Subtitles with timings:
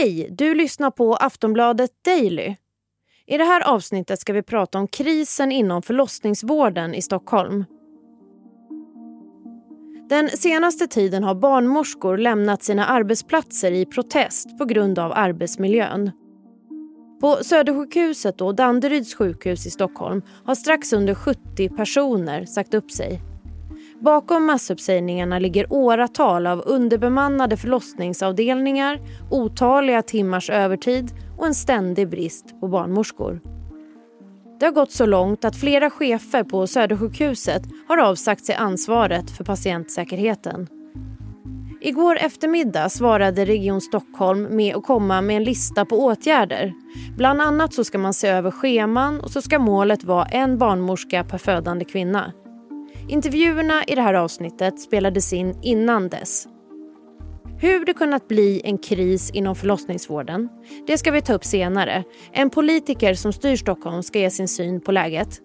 [0.00, 2.56] Hej, du lyssnar på Aftonbladet Daily.
[3.26, 7.64] I det här avsnittet ska vi prata om krisen inom förlossningsvården i Stockholm.
[10.08, 16.10] Den senaste tiden har barnmorskor lämnat sina arbetsplatser i protest på grund av arbetsmiljön.
[17.20, 23.35] På Södersjukhuset och Danderyds sjukhus i Stockholm har strax under 70 personer sagt upp sig.
[24.00, 29.00] Bakom massuppsägningarna ligger åratal av underbemannade förlossningsavdelningar,
[29.30, 33.40] otaliga timmars övertid och en ständig brist på barnmorskor.
[34.60, 39.44] Det har gått så långt att flera chefer på Södersjukhuset har avsagt sig ansvaret för
[39.44, 40.68] patientsäkerheten.
[41.80, 46.72] Igår eftermiddag svarade Region Stockholm med att komma med en lista på åtgärder.
[47.16, 51.24] Bland annat så ska man se över scheman och så ska målet vara en barnmorska
[51.24, 52.32] per födande kvinna.
[53.08, 56.48] Intervjuerna i det här avsnittet spelades in innan dess.
[57.58, 60.48] Hur det kunnat bli en kris inom förlossningsvården,
[60.86, 62.04] det ska vi ta upp senare.
[62.32, 65.40] En politiker som styr Stockholm ska ge sin syn på läget.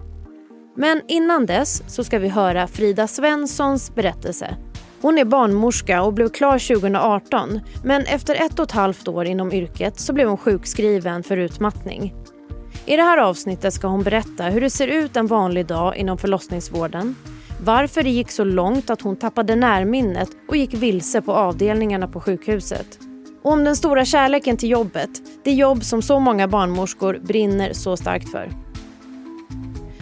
[0.75, 4.57] Men innan dess så ska vi höra Frida Svenssons berättelse.
[5.02, 9.53] Hon är barnmorska och blev klar 2018 men efter ett och ett halvt år inom
[9.53, 12.13] yrket så blev hon sjukskriven för utmattning.
[12.85, 16.17] I det här avsnittet ska hon berätta hur det ser ut en vanlig dag inom
[16.17, 17.16] förlossningsvården
[17.63, 22.19] varför det gick så långt att hon tappade närminnet och gick vilse på avdelningarna på
[22.21, 22.99] sjukhuset.
[23.43, 25.09] Och om den stora kärleken till jobbet,
[25.43, 28.49] det jobb som så många barnmorskor brinner så starkt för.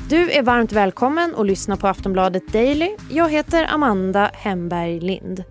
[0.10, 2.96] Du är varmt välkommen att lyssna på Aftonbladet Daily.
[3.12, 5.44] Jag heter Amanda Hemberg Lind.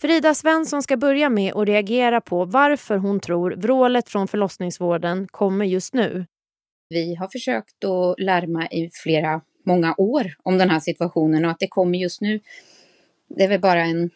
[0.00, 5.64] Frida Svensson ska börja med att reagera på varför hon tror vrålet från förlossningsvården kommer
[5.64, 6.26] just nu.
[6.88, 11.58] Vi har försökt att larma i flera många år om den här situationen och att
[11.58, 12.40] det kommer just nu,
[13.28, 14.10] det är väl bara en,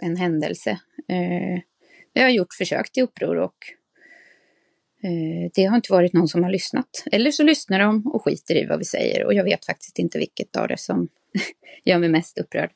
[0.00, 0.70] en händelse.
[1.08, 1.60] Eh,
[2.14, 3.56] vi har gjort försök till uppror och
[5.02, 7.04] eh, det har inte varit någon som har lyssnat.
[7.12, 10.18] Eller så lyssnar de och skiter i vad vi säger och jag vet faktiskt inte
[10.18, 11.08] vilket av det som
[11.84, 12.70] gör mig mest upprörd.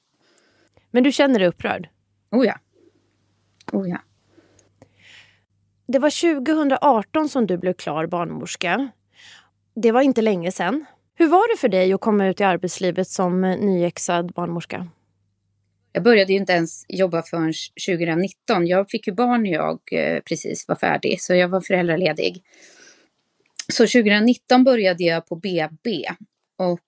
[0.90, 1.88] Men du känner dig upprörd?
[2.30, 2.58] Oh ja.
[3.72, 3.98] Oh ja.
[5.86, 8.90] Det var 2018 som du blev klar barnmorska.
[9.74, 10.84] Det var inte länge sedan.
[11.18, 14.88] Hur var det för dig att komma ut i arbetslivet som eh, nyexad barnmorska?
[15.92, 17.52] Jag började ju inte ens jobba förrän
[17.88, 18.66] 2019.
[18.66, 22.42] Jag fick ju barn när jag eh, precis var färdig, så jag var föräldraledig.
[23.68, 26.04] Så 2019 började jag på BB
[26.56, 26.80] och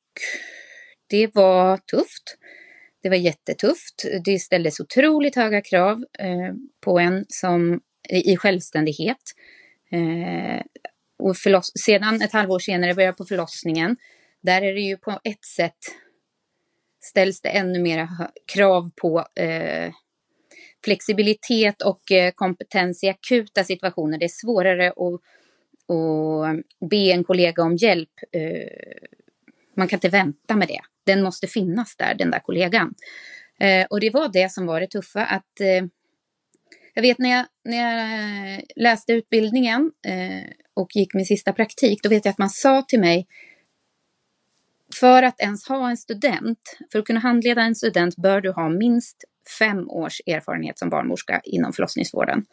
[1.06, 2.36] det var tufft.
[3.02, 4.04] Det var jättetufft.
[4.24, 9.22] Det ställdes otroligt höga krav eh, på en som, i självständighet.
[11.18, 13.96] Och förloss, sedan ett halvår senare började jag på förlossningen
[14.48, 15.78] där är det ju på ett sätt
[17.04, 18.08] ställs det ännu mer
[18.54, 19.92] krav på eh,
[20.84, 24.18] flexibilitet och eh, kompetens i akuta situationer.
[24.18, 25.20] Det är svårare att,
[25.88, 28.10] att be en kollega om hjälp.
[28.32, 28.68] Eh,
[29.76, 30.80] man kan inte vänta med det.
[31.04, 32.94] Den måste finnas där, den där kollegan.
[33.60, 35.24] Eh, och det var det som var det tuffa.
[35.24, 35.84] Att, eh,
[36.94, 42.08] jag vet när jag, när jag läste utbildningen eh, och gick min sista praktik, då
[42.08, 43.26] vet jag att man sa till mig
[44.94, 46.58] för att ens ha en student,
[46.92, 49.24] för att kunna handleda en student bör du ha minst
[49.58, 52.44] fem års erfarenhet som barnmorska inom förlossningsvården.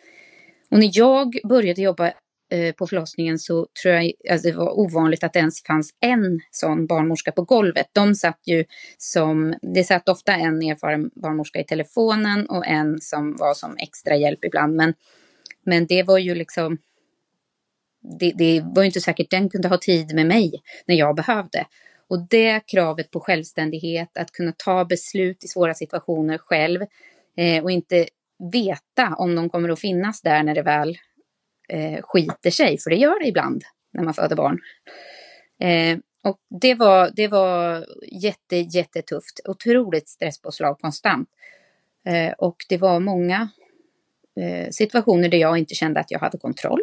[0.72, 2.14] Och när jag började jobba
[2.52, 6.40] eh, på förlossningen så tror jag alltså det var ovanligt att det ens fanns en
[6.52, 7.88] sån barnmorska på golvet.
[7.94, 8.66] De satt ju
[8.98, 14.16] som, det satt ofta en erfaren barnmorska i telefonen och en som var som extra
[14.16, 14.76] hjälp ibland.
[14.76, 14.94] Men,
[15.66, 16.78] men det var ju liksom,
[18.20, 20.52] det, det var ju inte säkert den kunde ha tid med mig
[20.86, 21.66] när jag behövde.
[22.10, 26.82] Och det kravet på självständighet, att kunna ta beslut i svåra situationer själv
[27.38, 28.08] eh, och inte
[28.52, 30.98] veta om de kommer att finnas där när det väl
[31.70, 34.60] eh, skiter sig, för det gör det ibland när man föder barn.
[35.60, 41.30] Eh, och det var, det var jätte, jättetufft, otroligt stresspåslag konstant.
[42.06, 43.50] Eh, och det var många
[44.40, 46.82] eh, situationer där jag inte kände att jag hade kontroll.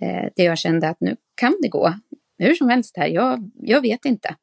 [0.00, 1.94] Eh, där jag kände att nu kan det gå
[2.38, 4.36] hur som helst här, jag, jag vet inte.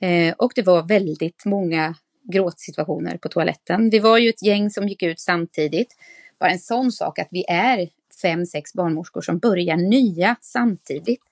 [0.00, 1.94] Eh, och det var väldigt många
[2.32, 3.90] gråtsituationer på toaletten.
[3.90, 5.96] Vi var ju ett gäng som gick ut samtidigt.
[6.40, 7.88] Bara en sån sak att vi är
[8.22, 11.22] fem, sex barnmorskor som börjar nya samtidigt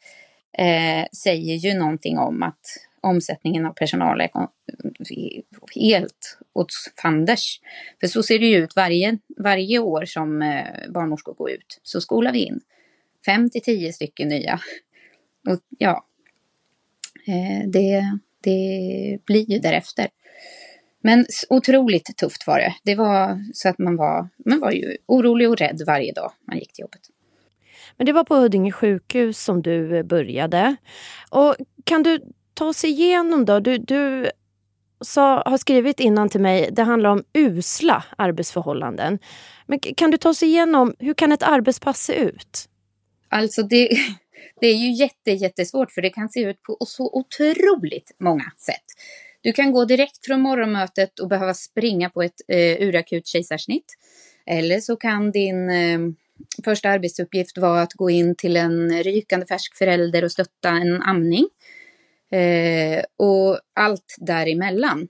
[0.59, 2.61] eh, säger ju någonting om att
[3.01, 4.31] omsättningen av personal är
[5.75, 6.73] helt åt
[7.03, 7.61] fanders.
[8.01, 11.81] För så ser det ju ut varje, varje år som eh, barnmorskor går ut.
[11.83, 12.61] Så skolar vi in
[13.27, 14.61] fem till tio stycken nya
[15.47, 16.05] och ja,
[17.27, 20.09] eh, det, det blir ju därefter.
[21.01, 22.75] Men otroligt tufft var det.
[22.83, 26.59] Det var så att man var, man var ju orolig och rädd varje dag man
[26.59, 27.01] gick till jobbet.
[27.97, 30.77] Men det var på Huddinge sjukhus som du började.
[31.31, 32.21] Och kan du
[32.55, 33.61] ta oss igenom då?
[33.61, 34.31] Du, du
[35.01, 39.19] sa, har skrivit innan till mig, det handlar om usla arbetsförhållanden.
[39.67, 42.69] Men kan du ta oss igenom, hur kan ett arbetspass se ut?
[43.29, 43.89] Alltså det,
[44.61, 48.85] det är ju jätte, jättesvårt för det kan se ut på så otroligt många sätt.
[49.41, 53.95] Du kan gå direkt från morgonmötet och behöva springa på ett eh, urakut kejsarsnitt.
[54.47, 55.99] Eller så kan din eh,
[56.65, 61.49] första arbetsuppgift vara att gå in till en rykande färsk förälder och stötta en amning.
[62.31, 65.09] Eh, och allt däremellan.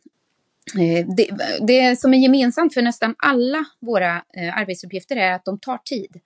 [0.79, 1.31] Eh, det,
[1.67, 6.21] det som är gemensamt för nästan alla våra eh, arbetsuppgifter är att de tar tid.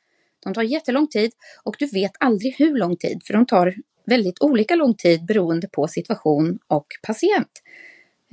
[0.45, 1.33] De tar jättelång tid
[1.65, 3.75] och du vet aldrig hur lång tid, för de tar
[4.07, 7.51] väldigt olika lång tid beroende på situation och patient.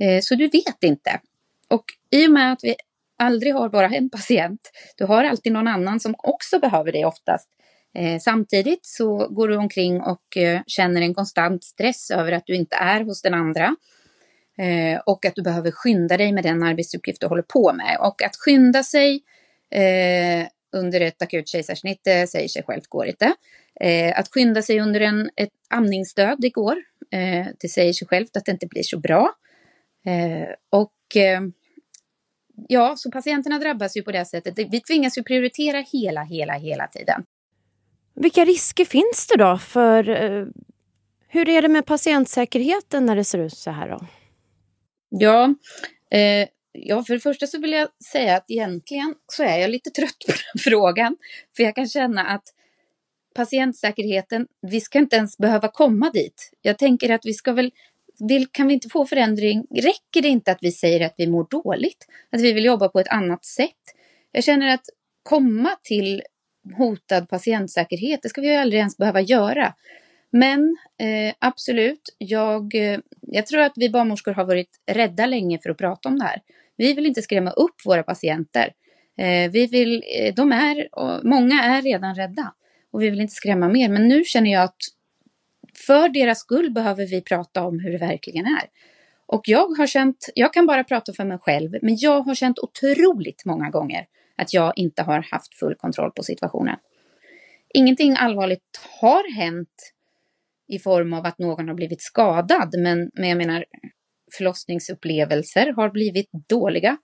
[0.00, 1.20] Eh, så du vet inte.
[1.68, 2.74] Och i och med att vi
[3.18, 4.60] aldrig har bara en patient,
[4.96, 7.48] du har alltid någon annan som också behöver dig oftast.
[7.94, 12.54] Eh, samtidigt så går du omkring och eh, känner en konstant stress över att du
[12.54, 13.76] inte är hos den andra.
[15.06, 17.96] Och att du behöver skynda dig med den arbetsuppgift du håller på med.
[18.00, 19.22] Och att skynda sig
[20.76, 23.34] under ett akut kejsarsnitt, det säger sig självt går inte.
[24.14, 26.76] att skynda sig under en, ett amningsstöd, det går.
[27.60, 29.34] det säger sig självt att det inte blir så bra.
[30.08, 31.40] Eh, och eh,
[32.68, 34.58] ja, så patienterna drabbas ju på det sättet.
[34.70, 37.24] Vi tvingas ju prioritera hela, hela, hela tiden.
[38.14, 40.46] Vilka risker finns det då för eh,
[41.28, 44.00] hur är det med patientsäkerheten när det ser ut så här då?
[45.08, 45.54] Ja,
[46.10, 46.48] eh,
[46.82, 50.18] ja, för det första så vill jag säga att egentligen så är jag lite trött
[50.26, 51.16] på den frågan.
[51.56, 52.54] För jag kan känna att
[53.34, 56.50] patientsäkerheten, vi ska inte ens behöva komma dit.
[56.62, 57.72] Jag tänker att vi ska väl
[58.18, 59.66] vill, kan vi inte få förändring?
[59.70, 62.06] Räcker det inte att vi säger att vi mår dåligt?
[62.30, 63.94] Att vi vill jobba på ett annat sätt?
[64.32, 64.84] Jag känner att
[65.22, 66.22] komma till
[66.76, 69.74] hotad patientsäkerhet, det ska vi ju aldrig ens behöva göra.
[70.30, 75.70] Men eh, absolut, jag, eh, jag tror att vi barnmorskor har varit rädda länge för
[75.70, 76.42] att prata om det här.
[76.78, 78.72] Vi vill inte skrämma upp våra patienter.
[79.18, 80.88] Eh, vi vill, eh, de är,
[81.26, 82.54] många är redan rädda
[82.90, 83.88] och vi vill inte skrämma mer.
[83.88, 84.76] Men nu känner jag att
[85.86, 88.64] för deras skull behöver vi prata om hur det verkligen är.
[89.26, 92.58] Och jag har känt, jag kan bara prata för mig själv, men jag har känt
[92.58, 96.76] otroligt många gånger att jag inte har haft full kontroll på situationen.
[97.74, 99.92] Ingenting allvarligt har hänt
[100.68, 103.64] i form av att någon har blivit skadad, men, men jag menar
[104.34, 106.96] förlossningsupplevelser har blivit dåliga.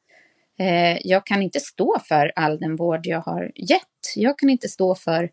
[0.59, 4.17] Eh, jag kan inte stå för all den vård jag har gett.
[4.17, 5.31] Jag kan inte stå för...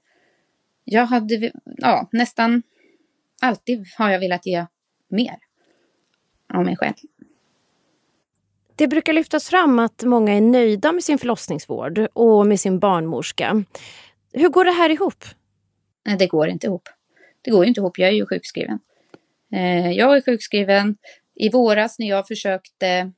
[0.84, 2.64] Jag hade ja, nästan
[3.42, 4.66] alltid har jag velat ge
[5.10, 5.36] mer
[6.54, 6.94] av mig själv.
[8.76, 13.64] Det brukar lyftas fram att många är nöjda med sin förlossningsvård och med sin barnmorska.
[14.34, 15.26] Hur går det här ihop?
[16.06, 16.90] Nej, det går inte ihop.
[17.42, 17.98] Det går inte ihop.
[17.98, 18.80] Jag är ju sjukskriven.
[19.54, 20.98] Eh, jag är sjukskriven.
[21.36, 23.12] I våras när jag försökte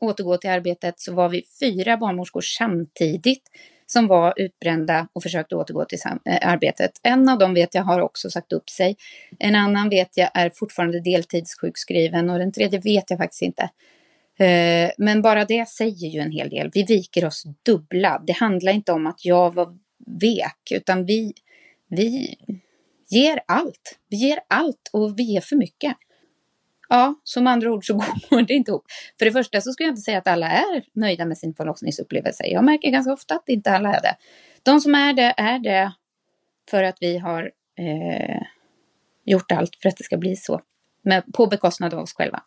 [0.00, 3.42] återgå till arbetet så var vi fyra barnmorskor samtidigt
[3.86, 6.90] som var utbrända och försökte återgå till eh, arbetet.
[7.02, 8.96] En av dem vet jag har också sagt upp sig.
[9.38, 13.62] En annan vet jag är fortfarande deltidssjukskriven och den tredje vet jag faktiskt inte.
[14.44, 16.70] Eh, men bara det säger ju en hel del.
[16.74, 18.22] Vi viker oss dubbla.
[18.26, 19.78] Det handlar inte om att jag var
[20.20, 21.32] vek, utan vi,
[21.88, 22.36] vi
[23.10, 23.98] ger allt.
[24.08, 25.96] Vi ger allt och vi ger för mycket.
[26.92, 27.94] Ja, som andra ord så
[28.30, 28.84] går det inte ihop.
[29.18, 32.46] För det första så ska jag inte säga att alla är nöjda med sin förlossningsupplevelse.
[32.46, 34.16] Jag märker ganska ofta att inte alla är det.
[34.62, 35.92] De som är det är det
[36.70, 38.42] för att vi har eh,
[39.24, 40.60] gjort allt för att det ska bli så.
[41.02, 42.42] Men på bekostnad av oss själva.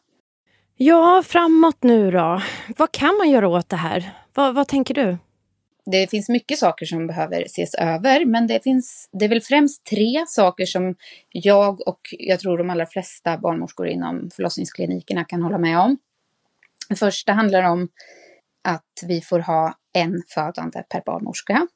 [0.75, 2.41] Ja, framåt nu då.
[2.77, 4.13] Vad kan man göra åt det här?
[4.33, 5.17] vad, vad tänker du?
[5.85, 9.83] Det finns mycket saker som behöver ses över, men det finns, det är väl främst
[9.83, 10.95] tre saker som
[11.29, 15.97] jag och jag tror de allra flesta barnmorskor inom förlossningsklinikerna kan hålla med om.
[16.89, 17.89] Det första handlar om
[18.63, 21.67] att vi får ha en födande per barnmorska.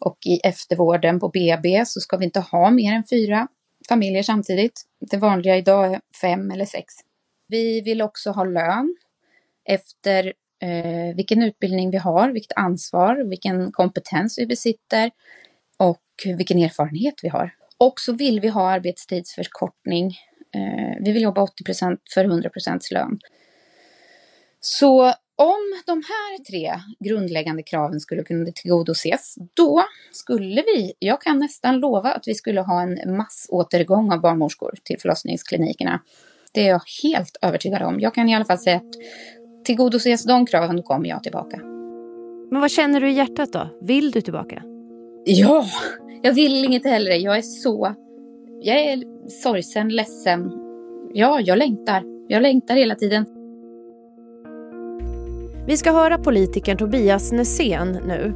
[0.00, 3.48] Och i eftervården på BB så ska vi inte ha mer än fyra
[3.88, 4.82] familjer samtidigt.
[5.00, 6.94] Det vanliga idag är fem eller sex.
[7.48, 8.96] Vi vill också ha lön
[9.64, 10.32] efter
[10.62, 15.10] eh, vilken utbildning vi har, vilket ansvar, vilken kompetens vi besitter
[15.76, 17.54] och vilken erfarenhet vi har.
[17.78, 20.06] Och så vill vi ha arbetstidsförkortning.
[20.54, 23.18] Eh, vi vill jobba 80% för 100% lön.
[24.60, 31.38] Så om de här tre grundläggande kraven skulle kunna tillgodoses, då skulle vi, jag kan
[31.38, 36.02] nästan lova att vi skulle ha en massåtergång av barnmorskor till förlossningsklinikerna.
[36.52, 38.00] Det är jag helt övertygad om.
[38.00, 38.94] Jag kan i alla fall säga att
[39.64, 41.60] tillgodoses de kraven, kommer jag tillbaka.
[42.50, 43.68] Men vad känner du i hjärtat då?
[43.80, 44.62] Vill du tillbaka?
[45.24, 45.64] Ja,
[46.22, 47.16] jag vill inget hellre.
[47.16, 47.94] Jag är så...
[48.60, 50.52] Jag är sorgsen, ledsen.
[51.12, 52.02] Ja, jag längtar.
[52.28, 53.26] Jag längtar hela tiden.
[55.66, 58.34] Vi ska höra politikern Tobias Nässén nu.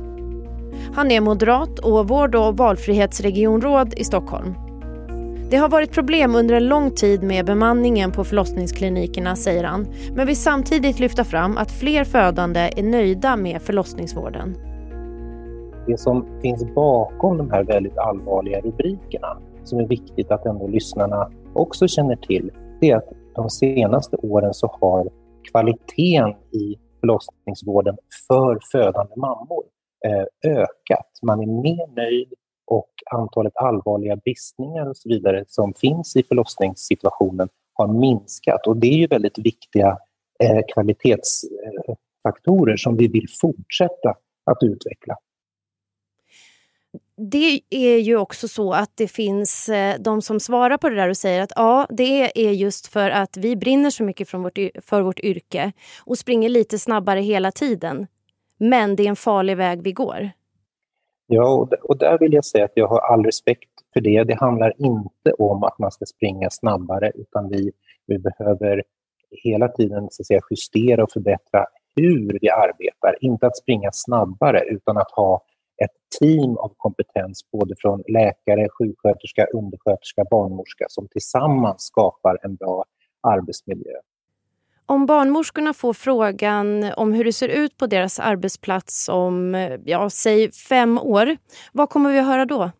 [0.94, 4.54] Han är moderat och vård och valfrihetsregionråd i Stockholm.
[5.50, 10.26] Det har varit problem under en lång tid med bemanningen på förlossningsklinikerna, säger han, men
[10.26, 14.56] vill samtidigt lyfta fram att fler födande är nöjda med förlossningsvården.
[15.86, 21.30] Det som finns bakom de här väldigt allvarliga rubrikerna, som är viktigt att ändå lyssnarna
[21.54, 22.50] också känner till,
[22.80, 25.08] det är att de senaste åren så har
[25.50, 27.96] kvaliteten i förlossningsvården
[28.28, 29.64] för födande mammor
[30.06, 31.06] eh, ökat.
[31.22, 32.28] Man är mer nöjd
[32.68, 38.66] och antalet allvarliga bristningar och så vidare som finns i förlossningssituationen har minskat.
[38.66, 39.98] Och det är ju väldigt viktiga
[40.40, 45.16] eh, kvalitetsfaktorer eh, som vi vill fortsätta att utveckla.
[47.16, 51.08] Det är ju också så att det finns eh, de som svarar på det där
[51.08, 54.58] och säger att ja, det är just för att vi brinner så mycket från vårt,
[54.82, 55.72] för vårt yrke
[56.04, 58.06] och springer lite snabbare hela tiden.
[58.58, 60.30] Men det är en farlig väg vi går.
[61.30, 64.24] Ja, och där vill jag säga att jag har all respekt för det.
[64.24, 67.72] Det handlar inte om att man ska springa snabbare utan vi,
[68.06, 68.82] vi behöver
[69.30, 71.66] hela tiden så att säga, justera och förbättra
[71.96, 73.16] hur vi arbetar.
[73.20, 75.44] Inte att springa snabbare utan att ha
[75.82, 82.84] ett team av kompetens både från läkare, sjuksköterska, undersköterska, barnmorska som tillsammans skapar en bra
[83.20, 83.94] arbetsmiljö.
[84.90, 89.54] Om barnmorskorna får frågan om hur det ser ut på deras arbetsplats om,
[89.84, 91.36] ja, säg fem år,
[91.72, 92.70] vad kommer vi att höra då?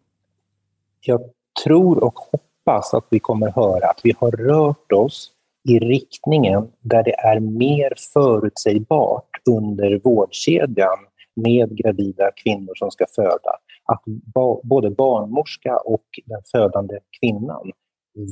[1.00, 1.20] Jag
[1.64, 5.30] tror och hoppas att vi kommer höra att vi har rört oss
[5.68, 10.98] i riktningen där det är mer förutsägbart under vårdkedjan
[11.36, 13.52] med gravida kvinnor som ska föda.
[13.84, 17.70] Att ba både barnmorska och den födande kvinnan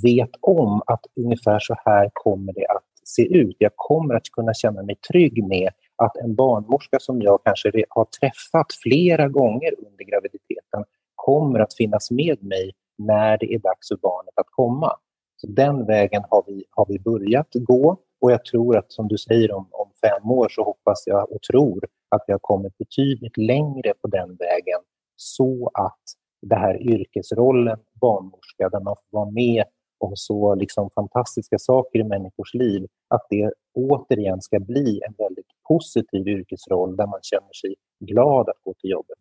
[0.02, 3.56] vet om att ungefär så här kommer det att se ut.
[3.58, 8.04] Jag kommer att kunna känna mig trygg med att en barnmorska som jag kanske har
[8.04, 10.84] träffat flera gånger under graviditeten
[11.14, 14.92] kommer att finnas med mig när det är dags för barnet att komma.
[15.36, 19.18] Så Den vägen har vi, har vi börjat gå och jag tror att som du
[19.18, 23.36] säger om, om fem år så hoppas jag och tror att vi har kommit betydligt
[23.36, 24.80] längre på den vägen
[25.16, 26.02] så att
[26.42, 29.64] det här yrkesrollen barnmorska där man får vara med
[29.98, 35.46] om så liksom fantastiska saker i människors liv, att det återigen ska bli en väldigt
[35.68, 39.18] positiv yrkesroll där man känner sig glad att gå till jobbet.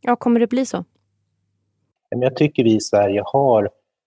[0.00, 0.84] Ja, kommer det bli så?
[2.08, 3.64] Jag tycker vi i Sverige har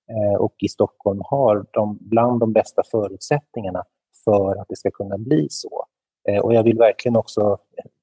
[0.10, 3.84] eh, och i Stockholm har de, bland de bästa förutsättningarna
[4.26, 5.86] för att det ska kunna bli så.
[6.30, 7.58] Eh, och jag vill verkligen också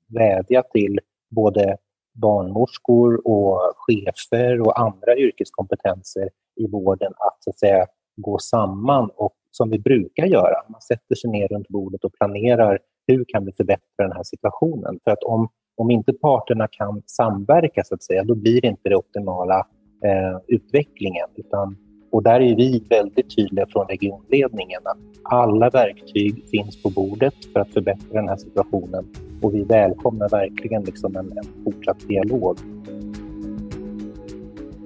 [0.06, 1.76] vädja till både
[2.14, 9.34] barnmorskor och chefer och andra yrkeskompetenser i vården att, så att säga, gå samman och
[9.50, 10.56] som vi brukar göra.
[10.68, 15.00] Man sätter sig ner runt bordet och planerar hur kan vi förbättra den här situationen.
[15.04, 18.88] För att om, om inte parterna kan samverka, så att säga, då blir det inte
[18.88, 19.66] den optimala
[20.04, 21.28] eh, utvecklingen.
[21.36, 21.76] Utan,
[22.14, 27.60] och där är vi väldigt tydliga från regionledningen att alla verktyg finns på bordet för
[27.60, 29.06] att förbättra den här situationen
[29.42, 32.58] och vi välkomnar verkligen liksom en, en fortsatt dialog.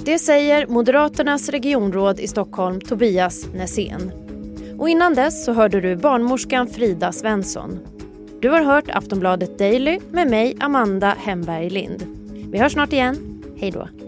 [0.04, 4.12] Det säger Moderaternas regionråd i Stockholm, Tobias Nässén.
[4.78, 7.78] Och innan dess så hörde du barnmorskan Frida Svensson.
[8.40, 12.06] Du har hört Aftonbladet Daily med mig, Amanda Hemberg Lind.
[12.52, 13.42] Vi hörs snart igen.
[13.60, 14.07] Hej då.